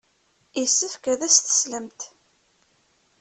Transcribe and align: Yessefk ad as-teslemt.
Yessefk 0.59 1.03
ad 1.13 1.21
as-teslemt. 1.27 2.01